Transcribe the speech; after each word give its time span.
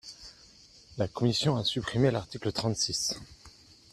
La 0.97 1.07
commission 1.07 1.57
a 1.57 1.63
supprimé 1.63 2.09
l’article 2.09 2.51
trente-six. 2.51 3.13